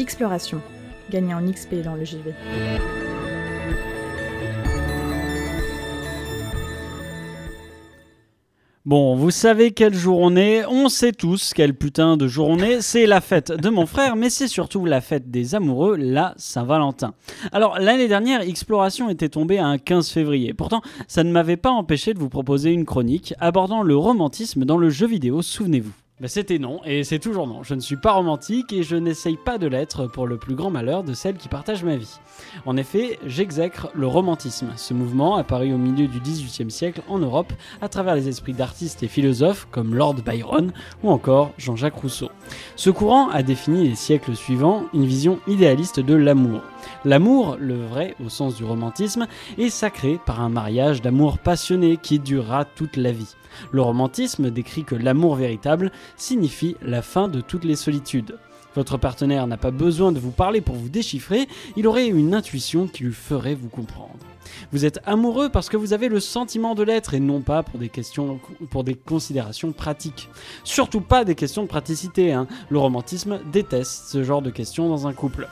[0.00, 0.62] Exploration.
[1.10, 2.32] Gagner en XP dans le JV.
[8.86, 12.60] Bon, vous savez quel jour on est, on sait tous quel putain de jour on
[12.60, 16.32] est, c'est la fête de mon frère, mais c'est surtout la fête des amoureux, la
[16.38, 17.12] Saint-Valentin.
[17.52, 20.54] Alors, l'année dernière, Exploration était tombée à un 15 février.
[20.54, 24.78] Pourtant, ça ne m'avait pas empêché de vous proposer une chronique abordant le romantisme dans
[24.78, 25.92] le jeu vidéo, souvenez-vous.
[26.20, 27.62] Ben, C'était non, et c'est toujours non.
[27.62, 30.68] Je ne suis pas romantique et je n'essaye pas de l'être pour le plus grand
[30.68, 32.18] malheur de celle qui partage ma vie.
[32.66, 37.54] En effet, j'exècre le romantisme, ce mouvement apparu au milieu du XVIIIe siècle en Europe
[37.80, 42.28] à travers les esprits d'artistes et philosophes comme Lord Byron ou encore Jean-Jacques Rousseau.
[42.76, 46.60] Ce courant a défini les siècles suivants une vision idéaliste de l'amour.
[47.04, 49.26] L'amour, le vrai au sens du romantisme,
[49.58, 53.34] est sacré par un mariage d'amour passionné qui durera toute la vie.
[53.72, 58.36] Le romantisme décrit que l'amour véritable signifie la fin de toutes les solitudes.
[58.74, 62.86] Votre partenaire n'a pas besoin de vous parler pour vous déchiffrer, il aurait une intuition
[62.86, 64.14] qui lui ferait vous comprendre.
[64.72, 67.78] Vous êtes amoureux parce que vous avez le sentiment de l'être et non pas pour
[67.78, 68.40] des questions,
[68.70, 70.28] pour des considérations pratiques.
[70.64, 72.32] Surtout pas des questions de praticité.
[72.32, 72.46] hein.
[72.68, 75.48] Le romantisme déteste ce genre de questions dans un couple.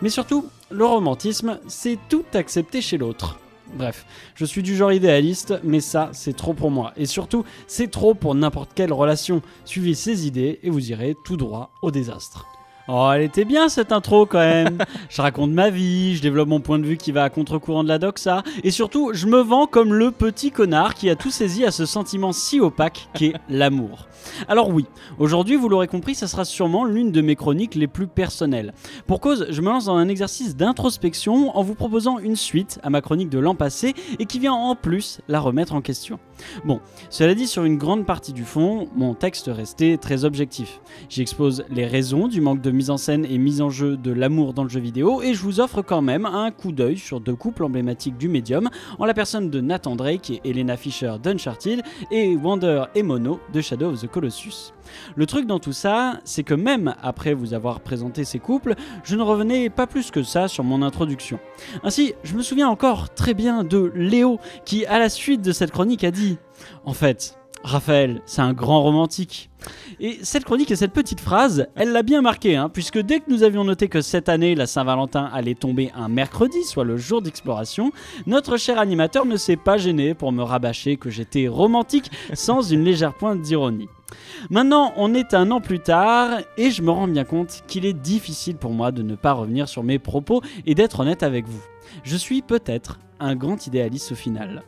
[0.00, 3.38] Mais surtout, le romantisme, c'est tout accepter chez l'autre.
[3.74, 6.92] Bref, je suis du genre idéaliste, mais ça, c'est trop pour moi.
[6.96, 9.40] Et surtout, c'est trop pour n'importe quelle relation.
[9.64, 12.46] Suivez ces idées et vous irez tout droit au désastre.
[12.88, 14.78] Oh, elle était bien cette intro quand même.
[15.08, 17.88] je raconte ma vie, je développe mon point de vue qui va à contre-courant de
[17.88, 21.64] la doxa, et surtout, je me vends comme le petit connard qui a tout saisi
[21.64, 24.08] à ce sentiment si opaque qu'est l'amour.
[24.48, 24.86] Alors oui,
[25.18, 28.74] aujourd'hui, vous l'aurez compris, ça sera sûrement l'une de mes chroniques les plus personnelles.
[29.06, 32.90] Pour cause, je me lance dans un exercice d'introspection en vous proposant une suite à
[32.90, 36.18] ma chronique de l'an passé et qui vient en plus la remettre en question.
[36.64, 36.80] Bon,
[37.10, 40.80] cela dit, sur une grande partie du fond, mon texte restait très objectif.
[41.08, 44.52] J'expose les raisons du manque de mise en scène et mise en jeu de l'amour
[44.54, 47.34] dans le jeu vidéo et je vous offre quand même un coup d'œil sur deux
[47.34, 52.36] couples emblématiques du médium en la personne de Nathan Drake et Elena Fisher d'Uncharted et
[52.36, 54.72] Wander et Mono de Shadow of the Colossus.
[55.16, 59.16] Le truc dans tout ça, c'est que même après vous avoir présenté ces couples, je
[59.16, 61.38] ne revenais pas plus que ça sur mon introduction.
[61.82, 65.70] Ainsi, je me souviens encore très bien de Léo qui, à la suite de cette
[65.70, 66.38] chronique, a dit
[66.84, 69.48] En fait, Raphaël, c'est un grand romantique.
[70.00, 73.30] Et cette chronique et cette petite phrase, elle l'a bien marqué, hein, puisque dès que
[73.30, 77.22] nous avions noté que cette année, la Saint-Valentin allait tomber un mercredi, soit le jour
[77.22, 77.92] d'exploration,
[78.26, 82.82] notre cher animateur ne s'est pas gêné pour me rabâcher que j'étais romantique sans une
[82.82, 83.88] légère pointe d'ironie.
[84.50, 87.92] Maintenant, on est un an plus tard et je me rends bien compte qu'il est
[87.92, 91.62] difficile pour moi de ne pas revenir sur mes propos et d'être honnête avec vous.
[92.02, 94.64] Je suis peut-être un grand idéaliste au final.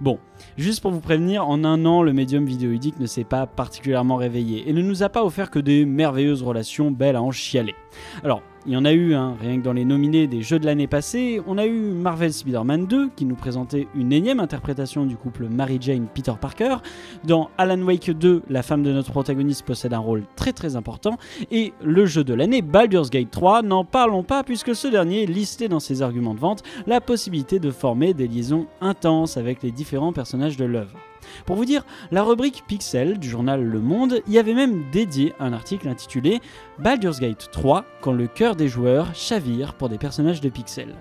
[0.00, 0.18] Bon,
[0.56, 4.68] juste pour vous prévenir, en un an, le médium vidéoludique ne s'est pas particulièrement réveillé
[4.68, 7.74] et ne nous a pas offert que des merveilleuses relations belles à en chialer.
[8.22, 10.66] Alors, il y en a eu, hein, rien que dans les nominés des jeux de
[10.66, 15.16] l'année passée, on a eu Marvel Spider-Man 2 qui nous présentait une énième interprétation du
[15.16, 16.78] couple Mary Jane Peter Parker.
[17.22, 21.16] Dans Alan Wake 2, la femme de notre protagoniste possède un rôle très très important.
[21.52, 25.68] Et le jeu de l'année, Baldur's Gate 3, n'en parlons pas puisque ce dernier listait
[25.68, 30.12] dans ses arguments de vente la possibilité de former des liaisons intenses avec les différents
[30.12, 30.98] personnages de l'œuvre.
[31.44, 35.52] Pour vous dire, la rubrique Pixel du journal Le Monde y avait même dédié un
[35.52, 36.40] article intitulé
[36.78, 40.94] Baldur's Gate 3 quand le cœur des joueurs chavire pour des personnages de Pixel.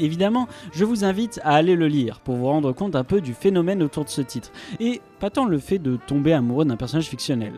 [0.00, 3.34] Évidemment, je vous invite à aller le lire pour vous rendre compte un peu du
[3.34, 7.08] phénomène autour de ce titre, et pas tant le fait de tomber amoureux d'un personnage
[7.08, 7.52] fictionnel.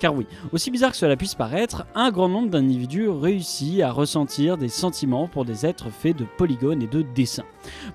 [0.00, 4.58] Car oui, aussi bizarre que cela puisse paraître, un grand nombre d'individus réussit à ressentir
[4.58, 7.44] des sentiments pour des êtres faits de polygones et de dessins.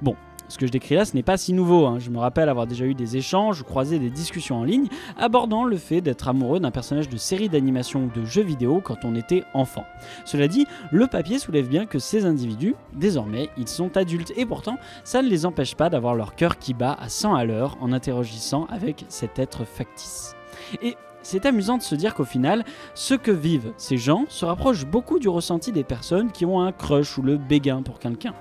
[0.02, 0.16] Bon,
[0.50, 1.86] ce que je décris là, ce n'est pas si nouveau.
[1.86, 2.00] hein.
[2.00, 4.88] Je me rappelle avoir déjà eu des échanges, croisé des discussions en ligne,
[5.18, 9.06] abordant le fait d'être amoureux d'un personnage de série d'animation ou de jeux vidéo quand
[9.06, 9.86] on était enfant.
[10.26, 14.78] Cela dit, le papier soulève bien que ces individus, désormais, ils sont adultes, et pourtant,
[15.04, 17.92] ça ne les empêche pas d'avoir leur cœur qui bat à 100 à l'heure en
[17.94, 20.36] interagissant avec cet être factice.
[21.30, 22.66] C'est amusant de se dire qu'au final,
[22.96, 26.72] ce que vivent ces gens se rapproche beaucoup du ressenti des personnes qui ont un
[26.72, 28.34] crush ou le béguin pour quelqu'un.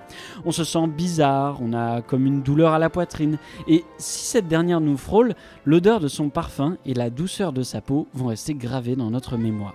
[0.47, 3.37] On se sent bizarre, on a comme une douleur à la poitrine,
[3.67, 5.35] et si cette dernière nous frôle,
[5.67, 9.37] l'odeur de son parfum et la douceur de sa peau vont rester gravés dans notre
[9.37, 9.75] mémoire.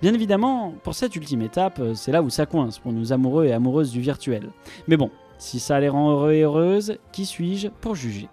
[0.00, 3.44] Bien évidemment, pour cette ultime étape, euh, c'est là où ça coince pour nous amoureux
[3.44, 4.48] et amoureuses du virtuel.
[4.86, 8.30] Mais bon, si ça les rend heureux et heureuses, qui suis-je pour juger?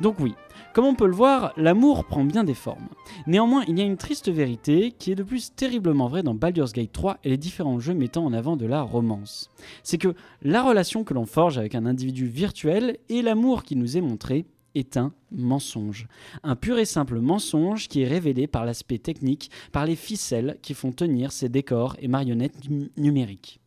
[0.00, 0.34] Donc oui,
[0.74, 2.88] comme on peut le voir, l'amour prend bien des formes.
[3.26, 6.72] Néanmoins, il y a une triste vérité qui est de plus terriblement vraie dans Baldur's
[6.72, 9.50] Gate 3 et les différents jeux mettant en avant de la romance.
[9.82, 13.96] C'est que la relation que l'on forge avec un individu virtuel et l'amour qui nous
[13.96, 16.06] est montré est un mensonge.
[16.44, 20.74] Un pur et simple mensonge qui est révélé par l'aspect technique, par les ficelles qui
[20.74, 23.60] font tenir ces décors et marionnettes num- numériques.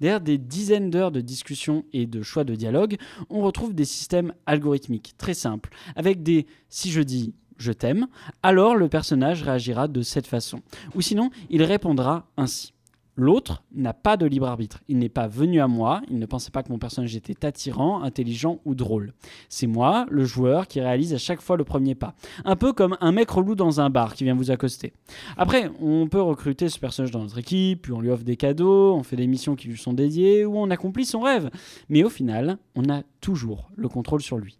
[0.00, 2.96] Derrière des dizaines d'heures de discussion et de choix de dialogue,
[3.30, 8.08] on retrouve des systèmes algorithmiques très simples, avec des si je dis je t'aime,
[8.42, 10.60] alors le personnage réagira de cette façon.
[10.94, 12.73] Ou sinon, il répondra ainsi.
[13.16, 14.82] L'autre n'a pas de libre arbitre.
[14.88, 18.02] Il n'est pas venu à moi, il ne pensait pas que mon personnage était attirant,
[18.02, 19.12] intelligent ou drôle.
[19.48, 22.14] C'est moi, le joueur, qui réalise à chaque fois le premier pas.
[22.44, 24.92] Un peu comme un mec relou dans un bar qui vient vous accoster.
[25.36, 28.94] Après, on peut recruter ce personnage dans notre équipe, puis on lui offre des cadeaux,
[28.94, 31.50] on fait des missions qui lui sont dédiées, ou on accomplit son rêve.
[31.88, 34.58] Mais au final, on a toujours le contrôle sur lui.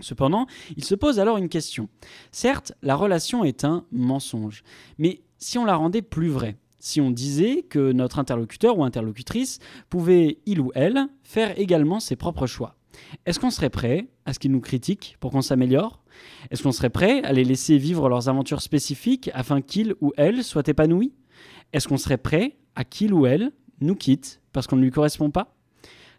[0.00, 0.46] Cependant,
[0.76, 1.88] il se pose alors une question.
[2.30, 4.62] Certes, la relation est un mensonge,
[4.98, 9.60] mais si on la rendait plus vraie, si on disait que notre interlocuteur ou interlocutrice
[9.88, 12.74] pouvait, il ou elle, faire également ses propres choix,
[13.24, 16.02] est-ce qu'on serait prêt à ce qu'ils nous critiquent pour qu'on s'améliore?
[16.50, 20.42] Est-ce qu'on serait prêt à les laisser vivre leurs aventures spécifiques afin qu'ils ou elles
[20.42, 21.14] soient épanouis?
[21.72, 25.30] Est-ce qu'on serait prêt à qu'il ou elle nous quitte parce qu'on ne lui correspond
[25.30, 25.54] pas?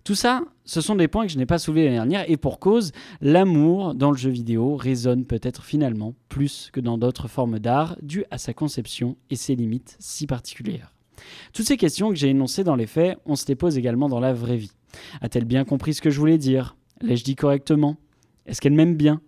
[0.04, 2.60] Tout ça, ce sont des points que je n'ai pas soulevés l'année dernière, et pour
[2.60, 2.92] cause,
[3.22, 8.26] l'amour dans le jeu vidéo résonne peut-être finalement plus que dans d'autres formes d'art, dû
[8.30, 10.94] à sa conception et ses limites si particulières.
[11.54, 14.20] Toutes ces questions que j'ai énoncées dans les faits, on se les pose également dans
[14.20, 14.74] la vraie vie.
[15.22, 16.76] A-t-elle bien compris ce que je voulais dire?
[17.02, 17.98] L'ai-je dit correctement?
[18.46, 19.22] Est-ce qu'elle m'aime bien?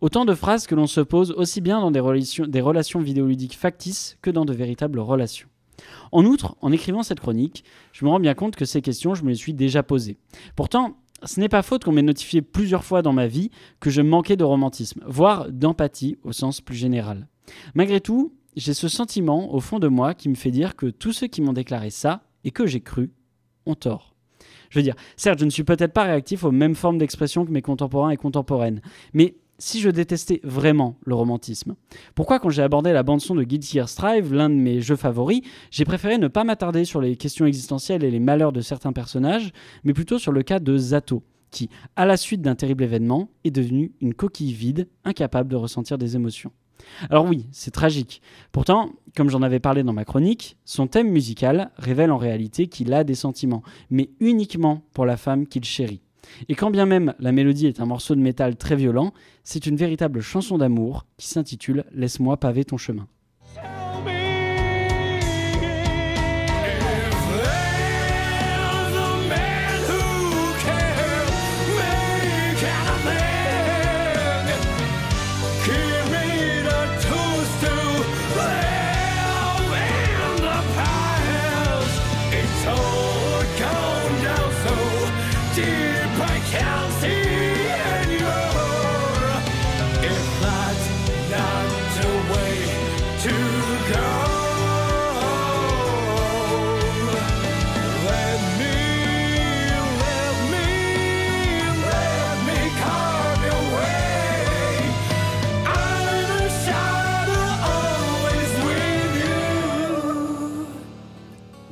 [0.00, 3.56] Autant de phrases que l'on se pose aussi bien dans des relations, des relations vidéoludiques
[3.56, 5.48] factices que dans de véritables relations.
[6.12, 9.24] En outre, en écrivant cette chronique, je me rends bien compte que ces questions, je
[9.24, 10.18] me les suis déjà posées.
[10.56, 14.02] Pourtant, ce n'est pas faute qu'on m'ait notifié plusieurs fois dans ma vie que je
[14.02, 17.28] manquais de romantisme, voire d'empathie au sens plus général.
[17.74, 21.12] Malgré tout, j'ai ce sentiment au fond de moi qui me fait dire que tous
[21.12, 23.12] ceux qui m'ont déclaré ça, et que j'ai cru,
[23.66, 24.14] ont tort.
[24.70, 27.50] Je veux dire, certes, je ne suis peut-être pas réactif aux mêmes formes d'expression que
[27.50, 28.80] mes contemporains et contemporaines,
[29.12, 31.76] mais si je détestais vraiment le romantisme
[32.14, 35.42] Pourquoi quand j'ai abordé la bande-son de Guilty Gear Strive, l'un de mes jeux favoris,
[35.70, 39.52] j'ai préféré ne pas m'attarder sur les questions existentielles et les malheurs de certains personnages,
[39.84, 43.50] mais plutôt sur le cas de Zato, qui, à la suite d'un terrible événement, est
[43.50, 46.52] devenu une coquille vide, incapable de ressentir des émotions.
[47.10, 48.22] Alors oui, c'est tragique.
[48.52, 52.94] Pourtant, comme j'en avais parlé dans ma chronique, son thème musical révèle en réalité qu'il
[52.94, 56.00] a des sentiments, mais uniquement pour la femme qu'il chérit.
[56.48, 59.12] Et quand bien même la mélodie est un morceau de métal très violent,
[59.44, 63.06] c'est une véritable chanson d'amour qui s'intitule Laisse-moi paver ton chemin.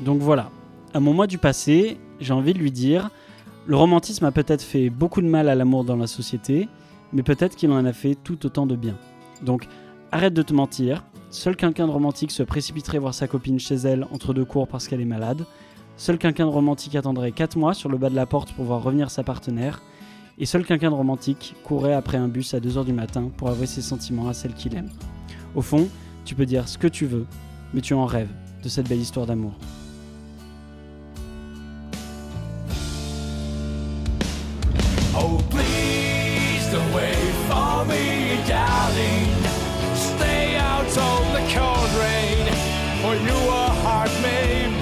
[0.08, 0.50] Donc voilà,
[0.94, 3.10] à mon moi du passé, j'ai envie de lui dire,
[3.66, 6.66] le romantisme a peut-être fait beaucoup de mal à l'amour dans la société,
[7.12, 8.94] mais peut-être qu'il en a fait tout autant de bien.
[9.42, 9.68] Donc
[10.10, 14.06] arrête de te mentir, seul quelqu'un de romantique se précipiterait voir sa copine chez elle
[14.10, 15.44] entre deux cours parce qu'elle est malade,
[15.98, 18.82] seul quelqu'un de romantique attendrait 4 mois sur le bas de la porte pour voir
[18.82, 19.82] revenir sa partenaire,
[20.38, 23.66] et seul quelqu'un de romantique courrait après un bus à 2h du matin pour avouer
[23.66, 24.88] ses sentiments à celle qu'il aime.
[25.54, 25.86] Au fond,
[26.24, 27.26] tu peux dire ce que tu veux,
[27.74, 28.32] mais tu en rêves
[28.64, 29.52] de cette belle histoire d'amour.
[43.82, 44.77] Heart may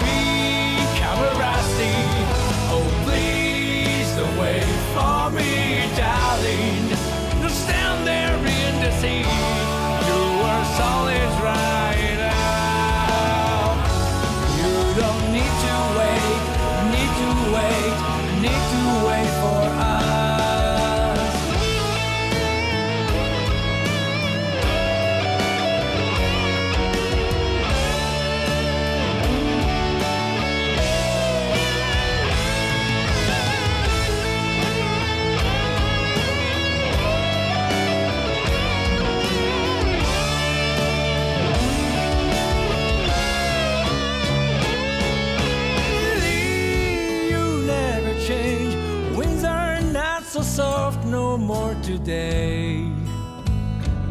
[51.47, 52.91] more today.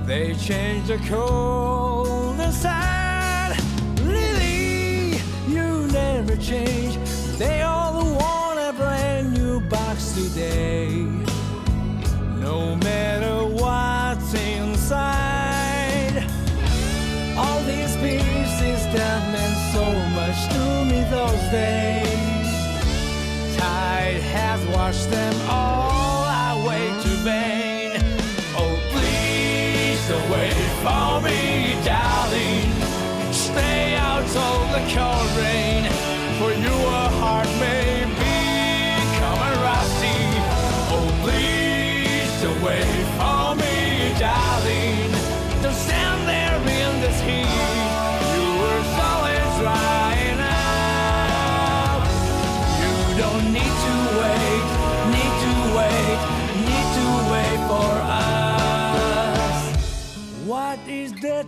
[0.06, 3.60] They change the cold and sad.
[4.00, 6.96] Lily, you never change.
[7.38, 11.04] They all want a brand new box today.
[12.40, 16.16] No matter what's inside.
[17.38, 19.86] All these pieces that meant so
[20.20, 22.48] much to me those days.
[23.58, 25.95] Tide has washed them all
[30.86, 32.70] for me, darling.
[33.34, 35.84] Stay out of the cold rain,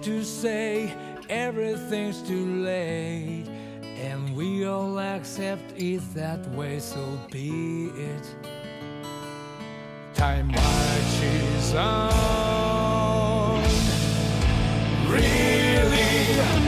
[0.03, 0.93] to say?
[1.29, 3.45] Everything's too late.
[4.01, 8.35] And we all accept it that way, so be it.
[10.13, 13.63] Time marches on.
[15.07, 16.66] Really?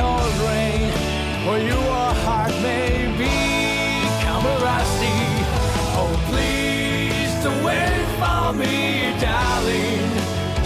[0.00, 0.88] cold rain
[1.46, 3.36] where your heart may be.
[4.24, 5.18] Come rusty.
[6.00, 8.76] Oh, please do wait for me,
[9.26, 10.08] darling.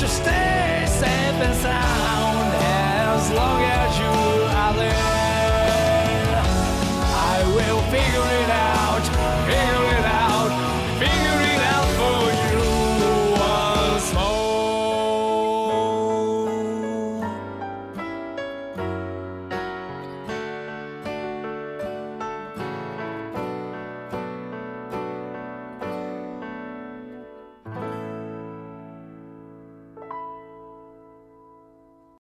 [0.01, 2.49] Just stay safe and sound
[3.11, 4.17] as long as you
[4.63, 6.41] are there.
[7.33, 8.84] I will figure it out.